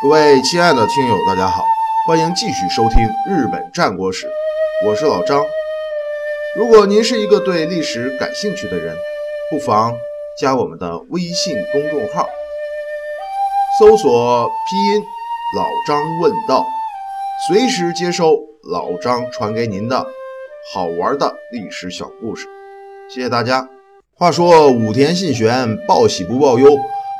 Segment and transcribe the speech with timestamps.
[0.00, 1.64] 各位亲爱的听友，大家好，
[2.06, 2.98] 欢迎继续收听
[3.28, 4.26] 《日本战国史》，
[4.86, 5.44] 我是老张。
[6.56, 8.96] 如果您是一个对历史感兴趣的人，
[9.50, 9.92] 不妨
[10.40, 12.28] 加我们的微信公众号，
[13.80, 15.02] 搜索拼音
[15.58, 16.64] “老张问道”，
[17.48, 18.38] 随时接收
[18.70, 20.06] 老张传给您的
[20.72, 22.46] 好玩的历史小故事。
[23.12, 23.68] 谢谢大家。
[24.14, 26.68] 话说武田信玄报喜不报忧，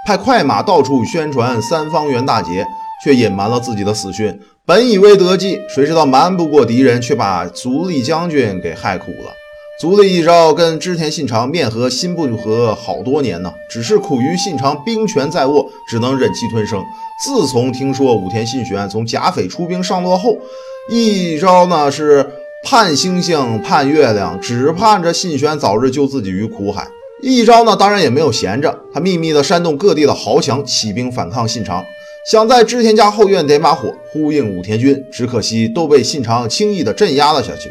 [0.08, 2.66] 派快马到处宣传三方元大捷，
[3.04, 4.40] 却隐瞒了自己的死讯。
[4.64, 9.30] 本以为得计，谁知道瞒不过敌人，却把足利将军给害苦了。
[9.78, 16.82] 足利义昭跟织田信长面和心不和好多年呢，只是苦于信长兵权在握，只能忍气吞声。
[17.22, 20.38] 自从听说武田信玄从甲斐出兵上洛后，
[20.90, 22.26] 义昭呢是。
[22.64, 26.88] 盼星星盼月亮，只盼着信玄早日救自己于苦海。
[27.20, 31.84] 一招呢，当然也没有闲着，他秘密的煽动各地的豪强起兵反抗信长，
[32.30, 34.96] 想在织田家后院点把火，呼应武田军。
[35.10, 37.70] 只可惜都被信长轻易的镇压了下去。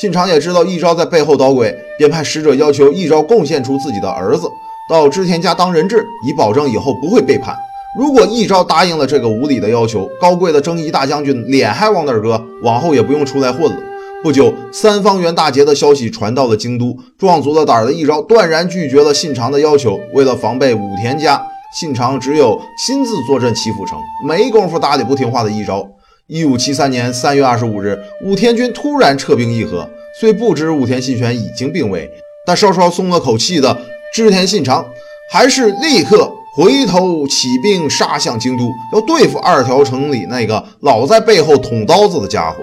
[0.00, 4.48] 信长也知道一招在背后捣鬼，便派使者要求一招贡献出自己的儿子
[4.88, 7.56] 到织田家当人质，以保证以后不会背叛。
[7.98, 12.40] 如果一招答应了这个无理的要求，高贵的征夷大将军脸还往哪搁？
[12.62, 13.76] 往后也不用出来混了。
[14.24, 20.00] 不久，三方原大捷的消息传到了京都，壮足了胆儿的一招断然拒绝了信长的要求。
[20.14, 21.38] 为了防备武田家，
[21.78, 25.86] 信长只有亲自坐镇岐阜城，没工夫搭理不听话的一招。
[26.26, 29.86] 一五七三年三月二十五日，武田军突然撤兵议和，
[30.18, 32.10] 虽不知武田信玄已经病危，
[32.46, 33.78] 但稍稍松了口气的
[34.14, 34.86] 织田信长，
[35.30, 42.56] 还是立刻回头起兵杀向京都，要对付二条城里那个老在背后捅刀子的家伙。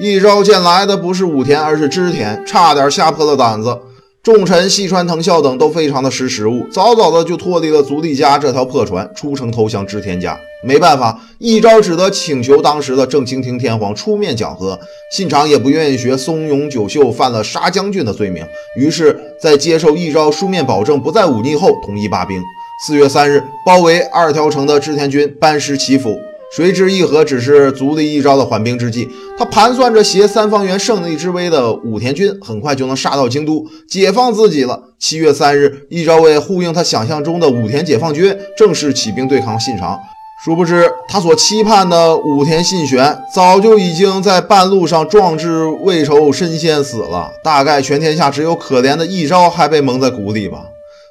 [0.00, 3.78] 一招见来的不是武田，而是织田，差点吓破了胆子。
[4.22, 10.38] 重臣细川藤孝等都非常的识时务，早早的就脱离了足利家这条破船，出城投降织田家。
[10.64, 14.78] 没办法，一招只得请求当时的正清厅天皇出面讲和。
[15.14, 22.40] 信长也不愿意学松永久秀犯了杀将军的罪名，于是，在接受一招书面保证不再忤逆后，同意罢兵。
[22.86, 26.16] 四月三日，包围二条城的织田军班师祈福。
[26.54, 29.08] 谁知议和只是足利义昭的缓兵之计，
[29.38, 34.78] 他盘算着携三方原胜利之威的武田军很快就能杀到京都，解放自己了。
[34.98, 39.98] 七月三日，义昭为呼应他想象中的武田解放军，正式起兵对抗信长。
[40.44, 47.30] 殊不知，他所期盼的武田信玄早就已经在半路上壮志未酬身先死了。
[47.42, 50.64] 大概全天下只有可怜的一昭还被蒙在鼓里吧。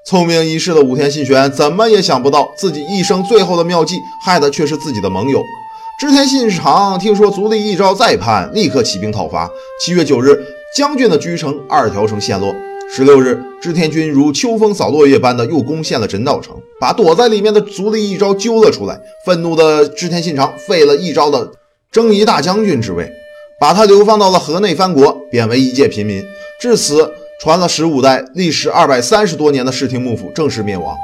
[0.03, 5.43] 聪明一世的武田信玄怎么也想不到，自己一生最后的妙计，害的却是自己的盟友
[5.99, 6.97] 织田信长。
[6.97, 9.47] 听说足利义昭再叛，立刻起兵讨伐。
[9.79, 10.43] 七月九日，
[10.75, 12.51] 将军的居城二条城陷落。
[12.93, 18.99] 十六日，织田军如秋风扫落叶般的又攻陷了枕岛城，把躲在里面的足利义昭揪了出来。
[19.23, 21.51] 愤怒的织田信长废了义昭的
[21.91, 23.07] 征夷大将军之位，
[23.59, 26.23] 把他流放到了河内藩国，贬为一介平民。
[26.59, 27.13] 至此。
[27.41, 30.95] 传了十五代，历时二百三十多年的室町幕府正式灭亡。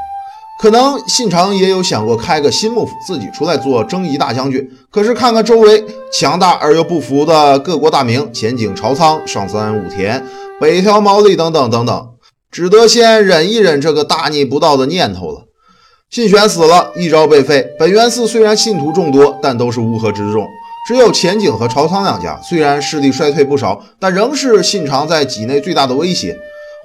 [0.61, 4.69] 可能信长也有想过开个新幕府，自己出来做征夷大将军。
[4.91, 5.83] 可是看看周围
[6.13, 10.23] 强大而又不服的各国大名，前景朝仓、上杉武田、
[10.61, 12.09] 北条毛利等等等等，
[12.51, 15.45] 只得先忍一忍这个大逆不道的念头了。
[16.11, 17.67] 信玄死了，一朝被废。
[17.79, 20.47] 本愿寺虽然信徒众多，但都是乌合之众。
[20.87, 26.33] 只有前景和朝仓两家，虽然势力衰退不少，但仍是信长在畿内最大的威胁。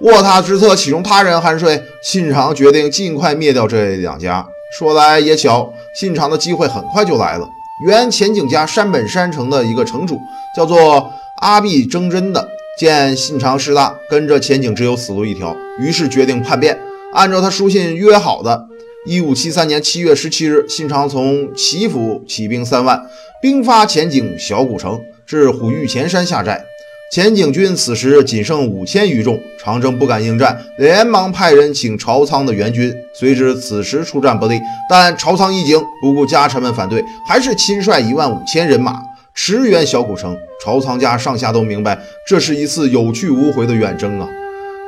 [0.00, 1.80] 卧榻之侧，岂容他人酣睡？
[2.02, 4.44] 信长决定尽快灭掉这两家。
[4.76, 7.48] 说来也巧，信长的机会很快就来了。
[7.86, 10.18] 原前景家山本山城的一个城主，
[10.56, 11.08] 叫做
[11.40, 16.76] 阿壁征真的，见信长势大，跟着前景只有死路一条，于是决定叛变。
[17.14, 18.66] 按照他书信约好的。
[19.04, 23.04] 一五七三年七月十七日，信长从岐阜起兵三万，
[23.40, 26.64] 兵发前景小古城，至虎御前山下寨。
[27.10, 32.94] 前景军此时仅剩五千余众，长征不敢应战，连忙派人请朝仓的援军。
[33.12, 39.02] 虽知此时出战不利，但朝仓一惊，不顾家臣们反对，还是亲率一万五千人马
[39.34, 40.36] 驰援小古城。
[40.64, 44.28] 朝仓家上下都明白，这是一次有去无回的远征啊！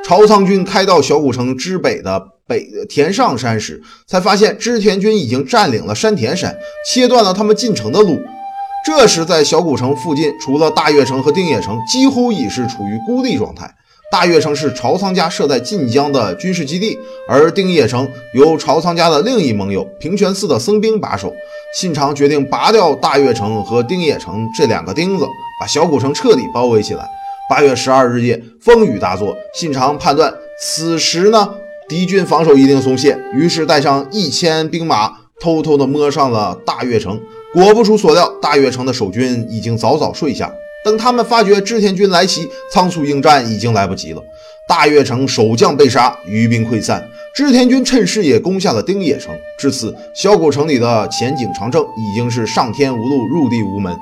[0.05, 2.34] 朝仓军开到小古城之北的。
[2.47, 6.55] 北田上山时，才发现织田军已经占领了山田山，
[6.87, 8.19] 切断了他们进城的路。
[8.85, 13.73] 这时，在小古城附近，除了大悦城和丁野城，几乎已是处于孤立状态。
[14.11, 16.95] 大悦城是朝仓家设在晋江的军事基地，
[17.27, 21.33] 而丁野城由朝仓家的另一盟友平泉寺的僧兵把守。
[21.75, 25.25] 信长决定拔掉大悦城和丁野城这两个钉子，
[25.59, 27.09] 把小古城彻底包围起来。
[27.49, 30.31] 八月十二日夜，风雨大作，信长判断
[30.61, 31.55] 此时呢。
[31.87, 37.21] 敌军防守一定松懈，于是带上一千兵马，偷偷的摸上了大悦城。
[37.53, 40.51] 果不出所料，大悦城的守军已经早早睡下。
[40.83, 44.21] 等他们发觉织田军来袭，仓促应战已经来不及了。
[44.67, 49.31] 大悦城守将被杀，余兵溃散，织田军趁势也攻下了丁野城。
[49.59, 53.95] 至此，小谷城里的前景长政已经是上天无路，入地无门。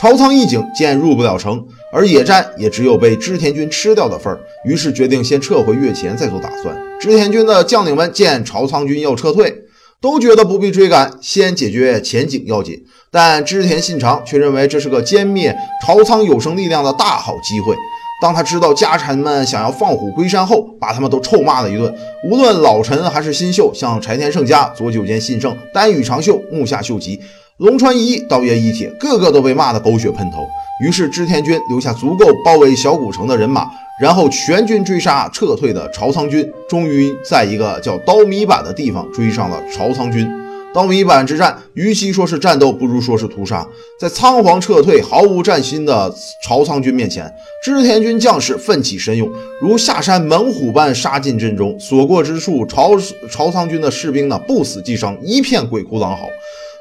[0.00, 6.76] 朝仓义景见入不了城，而野战也只有被织田军吃掉的份儿，于是决定先撤回越前，再做打算。
[7.00, 9.64] 织田军的将领们见朝仓军要撤退。
[10.02, 12.82] 都觉得不必追赶，先解决前景要紧。
[13.10, 15.54] 但织田信长却认为这是个歼灭
[15.84, 17.76] 朝仓有生力量的大好机会。
[18.22, 21.94] 当他知道家臣们想要放虎归山后，把他们都臭骂了一顿。
[22.30, 27.20] 无论老臣还是新秀，像柴田胜家、佐久间信胜、丹羽长秀、木下秀吉、
[27.60, 30.48] 龙川一义、道爷一铁，个个都被骂得狗血喷头。
[30.82, 33.68] 于是织田军留下足够包围小古城的人马。
[34.00, 40.26] 然后全军追杀撤退的朝仓军，终于在一个叫刀米坂的地方追上了朝仓军。
[40.72, 43.68] 刀米坂之战，与其说是战斗，不如说是屠杀。
[44.00, 46.10] 在仓皇撤退、毫无战心的
[46.42, 47.30] 朝仓军面前，
[47.62, 49.30] 织田军将士奋起神勇，
[49.60, 51.78] 如下山猛虎般杀进阵中。
[51.78, 52.92] 所过之处，朝
[53.30, 56.26] 朝仓军的士兵呢，不死即伤，一片鬼哭狼嚎。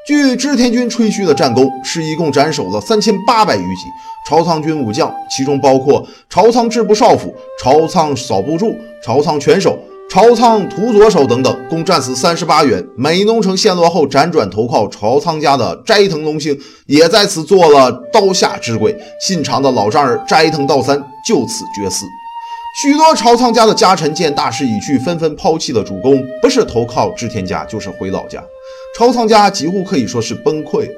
[0.08, 3.82] 据织田军吹嘘的战功，是一共斩首了三千八百余级
[4.28, 8.74] 朝仓军武将，其中包括朝仓制部少府、朝仓扫部助、
[9.04, 9.78] 朝仓拳手、
[10.10, 12.84] 朝仓土佐手等等，共战死三十八员。
[12.98, 16.58] 美浓城陷落后，辗转投靠朝仓家的斋藤龙兴，
[16.88, 18.96] 也在此做了刀下之鬼。
[19.22, 22.06] 信长的老丈人斋藤道三就此绝嗣。
[22.82, 28.42] 许多朝仓家的家臣见大势已去，纷纷抛弃了主公，不是投靠织田家，就是回老家。
[28.98, 30.90] 朝仓家几乎可以说是崩溃。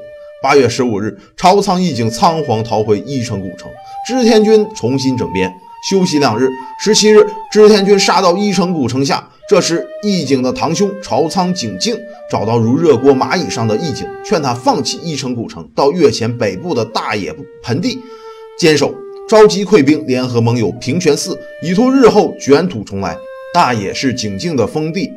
[0.41, 3.69] 八月十五日，朝仓义景仓皇逃回伊城古城，
[4.07, 5.53] 织田军重新整编，
[5.89, 6.49] 休息两日。
[6.83, 9.29] 十七日，织田军杀到伊城古城下。
[9.47, 11.95] 这时，义景的堂兄朝仓景敬
[12.31, 17.99] 找到如热锅蚂蚁上的义景，劝他放弃伊城古城，到越前北部的大野盆地
[18.57, 18.95] 坚守，
[19.29, 23.15] 召集溃兵，联合盟友平泉寺，以图日后卷土重来。
[23.53, 25.11] 大野是景敬的封地。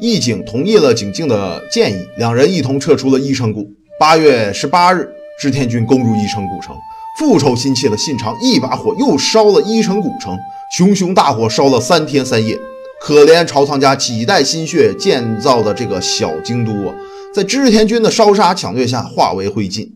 [0.00, 3.64] 义景同意了景敬的建议，两人一同撤出了伊城谷。
[3.98, 5.08] 八月十八日，
[5.40, 6.74] 织田军攻入伊城古城，
[7.16, 10.36] 复仇心切的信长一把火又烧了伊城古城，
[10.76, 12.58] 熊熊大火烧了三天三夜。
[13.00, 16.94] 可怜朝仓家几代心血建造的这个小京都啊，
[17.32, 19.88] 在织田军的烧杀抢掠下化为灰烬。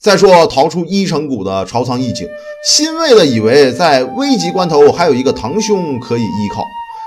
[0.00, 2.26] 再说逃出伊城谷的朝仓义景，
[2.66, 6.64] 欣慰的以为在危急关头还有一个堂兄可以依靠。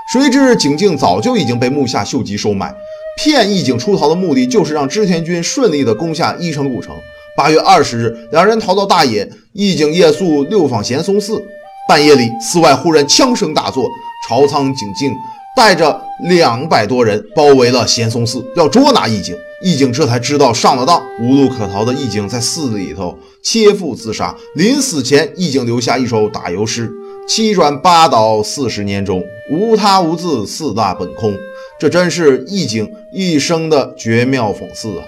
[0.08, 2.74] 谁知景靖早就已经被木下秀吉收买，
[3.18, 6.96] 骗义景出逃的目的就是让织田军顺利的攻下伊城古城。
[7.36, 11.44] 八月二十日，两人逃到大野，义景夜宿六坊贤松寺。
[11.90, 13.90] 半夜里，寺外忽然枪声大作，
[14.28, 15.12] 朝仓景敬
[15.56, 16.00] 带着
[16.30, 19.36] 两百多人包围了贤松寺，要捉拿义景。
[19.64, 24.36] 义景这才知道上了当，无路可逃的义景在寺里头切腹自杀。
[24.56, 26.92] 临死前，义景留下一首打油诗。
[27.28, 31.34] 七转八倒四十年中，无他无字四大本空。
[31.80, 35.04] 这真是义景一生的绝妙讽刺啊！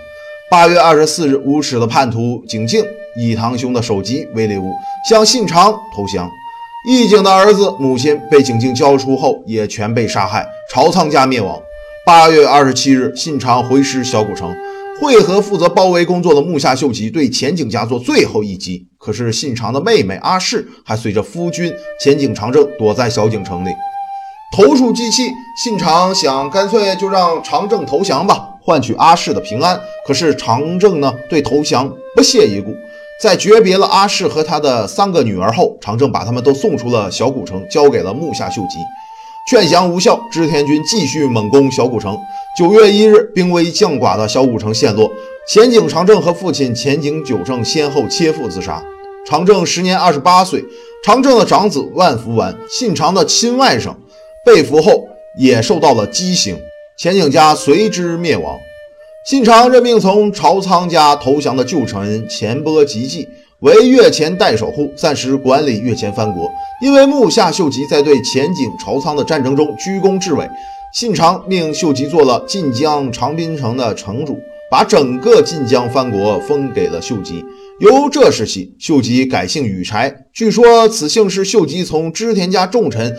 [0.50, 2.84] 八月二十四日，无耻的叛徒景靖
[3.20, 4.72] 以堂兄的首级为礼物，
[5.08, 6.28] 向信长投降。
[6.90, 11.62] 义景的儿子、母亲被景靖交出后，也全被杀害，朝仓家灭亡。
[12.06, 14.54] 八月二十七日，信长回师小古城。
[15.00, 18.88] 会合负责包围工作的木下秀吉，对前景家做最后一击。
[18.98, 23.70] 可是信长的妹妹阿市还随着夫君前景长政躲在小井城里，
[24.56, 25.30] 投鼠忌器。
[25.64, 29.80] 信长想干脆就让长政投降吧，换取阿市的平安。
[30.06, 32.74] 可是长政呢，对投降不屑一顾。
[33.22, 38.78] 在诀别了阿市和他的三个女儿后，长政把他们都送出了小古城，交给了木下秀吉。
[39.48, 42.20] 劝降无效，织田军继续猛攻小古城。
[42.58, 45.10] 九月一日，兵危将寡的小古城陷落，
[45.48, 48.84] 前景长政和父亲前景久政先后切腹自杀。
[49.26, 50.62] 长政时年二十八岁，
[51.02, 53.96] 长政的长子万福丸，信长的亲外甥，
[54.44, 55.08] 被俘后
[55.40, 56.60] 也受到了畸刑，
[56.98, 58.58] 前景家随之灭亡。
[59.26, 63.30] 信长任命从朝仓家投降的旧臣前波吉继。
[63.62, 66.48] 为越前代守护，暂时管理越前藩国。
[66.80, 70.48] 因为木下秀吉在对前景朝仓的战争中居功至伟，
[70.94, 74.38] 信长命秀吉做了晋江长滨城的城主，
[74.70, 77.44] 把整个晋江藩国封给了秀吉。
[77.80, 83.16] 由这时起，秀吉改姓羽柴，据说此姓是秀吉从织田家重臣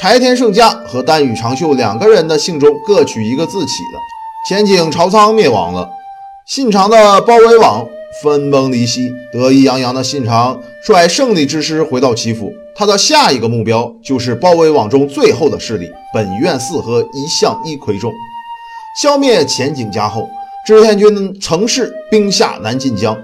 [0.00, 3.98] 柴田胜家和丹羽长秀两个人的姓中各取一个字起的。
[4.48, 5.88] 前景朝仓灭亡了，
[6.44, 7.86] 信长的包围网。
[8.22, 12.52] 分崩离析，得意洋洋的信长率胜利之师回到齐府。
[12.74, 18.12] 他的下一个目标就是包围网中最后的势力本院寺和一向一揆众。
[19.00, 20.28] 消灭前景家后，
[20.66, 23.16] 织田军乘势兵下南进江，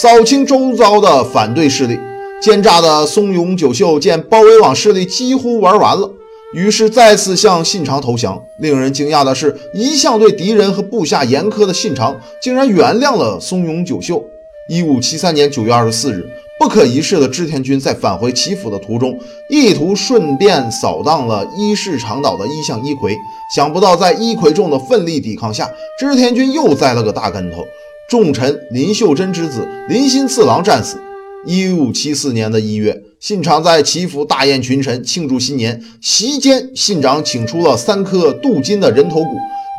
[0.00, 1.98] 扫清周遭的反对势力。
[2.42, 6.10] 奸诈的松永久秀见包围网势力几乎玩完了，
[6.54, 8.40] 于是再次向信长投降。
[8.60, 14.24] 令人惊讶的是，一向对敌人和部下严苛的信长，竟然原谅了松永久秀。
[14.68, 16.24] 一五七三年九月二十四日。
[16.58, 19.14] 不可一世的织田军在返回岐阜的途中，
[19.50, 23.14] 意图顺便扫荡了伊势长岛的一向一葵。
[23.54, 27.62] 想不到在一葵众的奋力抵抗下，织田军又栽了个大跟头，
[28.08, 30.98] 重臣林秀贞之子林新次郎战死。
[31.44, 39.30] 一五七四年的一月，信长在祈福大宴群臣庆祝新年，席间信长请出了三颗镀金的人头骨。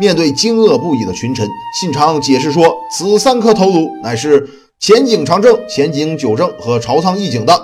[0.02, 1.48] 面对惊愕不已的群臣，
[1.80, 4.46] 信长解释说，此三颗头颅乃是。
[4.82, 7.58] 前景长政、前景久政和朝仓义景的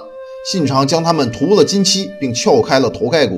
[0.50, 3.38] 信长将他们涂了金漆，并撬开了头盖骨，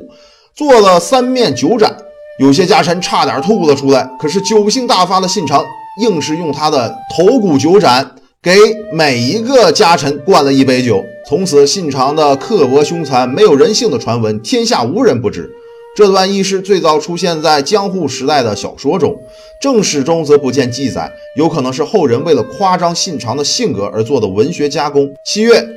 [0.55, 1.97] 做了三面九盏。
[2.39, 5.65] 有些家臣差点吐了出来，可是酒性大发的信长
[5.99, 8.55] 硬是用他的头骨九盏给
[8.93, 11.03] 每一个家臣灌了一杯酒。
[11.27, 15.49] 从此，信长的刻薄凶残、没有人性的传闻，天下无人不知。
[15.95, 19.17] 这段轶事最早出现在江户时代的小说中，
[19.59, 25.09] 正史中则不见记载，有可能是后人为了夸张信长的性格而做的文学加工。
[25.25, 25.67] 七月，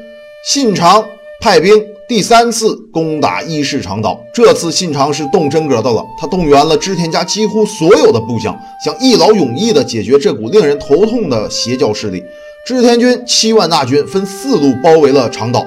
[0.45, 1.03] 信长
[1.41, 12.23] 派兵第三次攻打伊势长岛，这次信长是动真格的了，他动员了织田家几乎所有的部将，想一劳永逸地解决这股令人头痛的邪教势力。
[12.69, 15.67] 织田军七万大军分四路包围了长岛。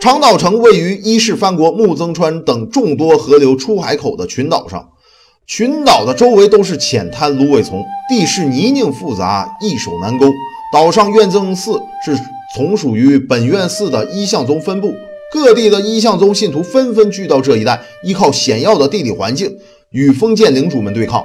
[0.00, 4.88] 长岛城位于伊势藩国木曾川等众多河流出海口的群岛上，
[5.46, 10.32] 群岛的周围都是浅滩芦苇丛，地势泥泞复杂，易守难攻。
[10.72, 12.16] 岛上院增寺是
[12.56, 14.94] 从属于本院寺的一向宗分部，
[15.30, 19.58] 各地的一向宗信徒纷纷聚到这一带，依靠险要的地理环境
[19.90, 21.22] 与封建领主们对抗。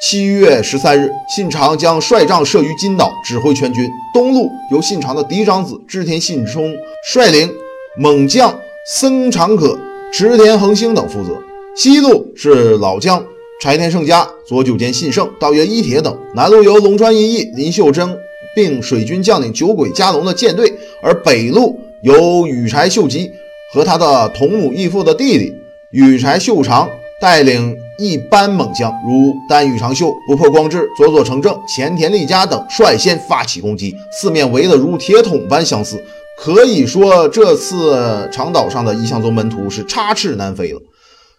[0.00, 3.88] 七月十三日，信长将帅帐设于金岛，指挥全军。
[4.12, 6.74] 东路由信长的嫡长子织田信忠
[7.04, 7.50] 率领。
[7.96, 8.58] 猛将
[8.90, 9.78] 森长可、
[10.12, 11.40] 池田恒星等负责，
[11.76, 13.24] 西路是老将
[13.60, 18.18] 柴田胜家、左久间信胜、道爷一铁等，南路由龙川一义、林秀贞
[18.52, 23.30] 并水军将领酒鬼加龙的舰队，而北路由羽柴秀吉
[23.72, 25.54] 和他的同母异父的弟弟
[25.92, 36.02] 羽柴秀长带领一般猛将，如丹羽长秀、不破光志、佐佐成正、前田利家等率先发起攻击，四面围得如铁桶般相似。
[36.36, 40.80] 可以说，这次长岛上的一向宗门徒是插翅难飞了。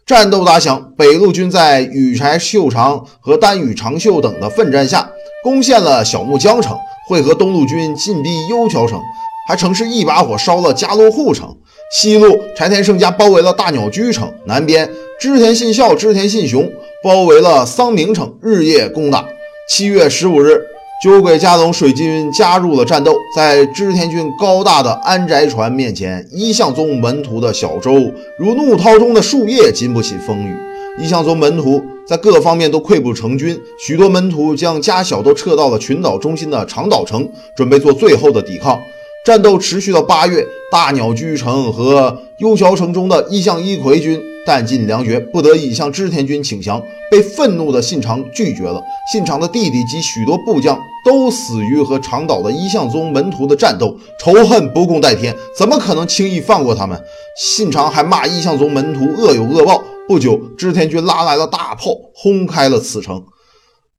[0.06, 5.10] 战斗打响，北路军在羽柴秀长和丹羽长秀等的奋战下，
[5.44, 6.78] 攻陷了小木江城，
[7.10, 9.02] 会合东路军进逼幽桥城，
[9.48, 11.54] 还乘势一把火烧了加洛户城。
[11.92, 16.70] 西路柴田胜家包围了大鸟居城，南边织田信孝、织田信雄
[17.02, 19.26] 包围了桑明城，日夜攻打。
[19.70, 20.62] 七月十五日。
[21.04, 27.92] 酒鬼加龙水军加入了战斗，在织田军高大的安宅船面前，一向宗门徒的小舟
[28.40, 30.56] 如怒涛中的树叶，经不起风雨。
[30.98, 38.80] 一向宗门徒在各方面都溃不成军，许多门徒将家小都撤到了群岛中心的长岛城，准备做最后的抵抗。
[39.26, 48.82] 战斗持续到八月，大鸟居城和幽桥城中的一向一葵军弹尽粮绝，不得已向织田军请降，被愤怒的信长拒绝了。
[49.12, 57.02] 信长的弟弟及许多部将都死于和长岛的一向宗门徒的战斗，仇恨不共戴天，怎么可能轻易放过他们？
[57.38, 59.84] 信长还骂一向宗门徒恶有恶报。
[60.08, 63.24] 不久，织田军拉来了大炮，轰开了此城，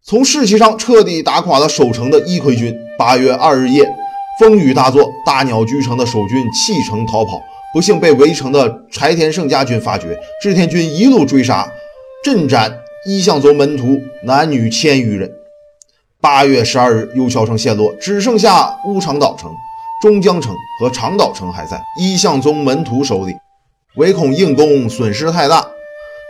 [0.05, 2.73] 从士气上彻底打垮了守城的伊葵军。
[2.97, 3.85] 八月二日夜。
[4.39, 7.41] 风雨大作，大鸟居城的守军弃城逃跑，
[7.77, 11.71] 不幸被围城的柴田胜家军发觉，织田军一路追杀，
[12.25, 12.75] 阵斩
[13.07, 15.31] 一向宗门徒男女千余人。
[16.19, 19.51] 八月十二日，幽桥城陷落，只剩下乌长岛城、
[20.01, 23.35] 中江城和长岛城还在一向宗门徒手里，
[23.97, 25.63] 唯恐硬攻损失太大，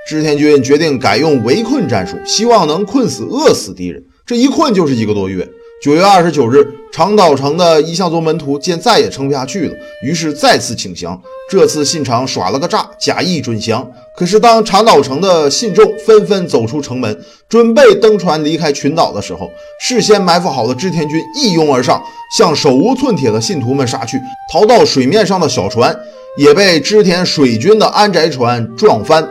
[0.08, 4.02] 织田军决定改用围困战术，希望能困死、饿死敌人。
[4.26, 5.48] 这一困就是一个多月。
[5.82, 11.20] 九月二十九日，长岛城的一向宗门徒见再也撑不下去了，于是再次请降。
[11.50, 13.86] 这次信长耍了个诈，假意准降。
[14.16, 22.02] 可是当长岛城的信众纷纷走出城门，准备登船离开群岛的时候，事先埋伏好的织田军一拥而上，
[22.34, 24.18] 向手无寸铁的信徒们杀去。
[24.50, 25.94] 逃到水面上的小船
[26.38, 29.28] 也被织田水军的安宅船撞翻，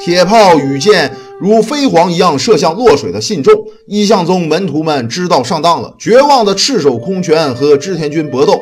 [0.00, 1.10] 铁炮与箭。
[1.40, 3.54] 如飞蝗一样射向落水的信众，
[3.86, 8.60] 一向宗门徒们知道上当了，绝望的赤手空拳和织田军搏斗，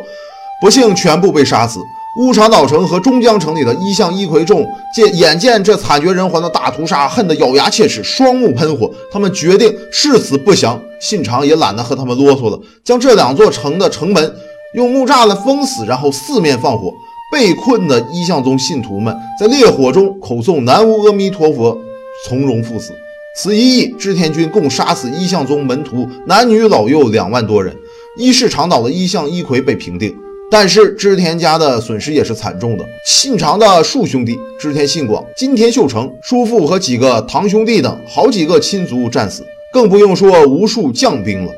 [0.61, 1.81] 不幸全部被杀死。
[2.21, 8.89] 乌长岛城和中江城里的一向一葵众见眼见这惨绝人寰的大屠杀，恨得咬牙切齿，双目喷火。
[9.13, 14.35] 他们决定誓死不降，信长也懒得和他们啰嗦了，将这两座城的城门
[14.75, 16.93] 用木栅栏封死，然后四面放火。
[17.31, 21.77] 被困的一向宗信徒们在烈火中口诵南无阿弥陀佛，
[22.27, 22.93] 从容赴死。
[23.37, 27.77] 此一役，织田军共杀死一向宗门徒男女老幼两万多人。
[28.19, 30.13] 伊势长岛的一向一葵被平定，
[30.51, 32.85] 但是织田家的损失也是惨重的。
[33.07, 41.53] 信长的庶兄弟织田信广、金田秀成、叔父和几个堂兄弟等好几个亲族战死，更不用说无数将兵了。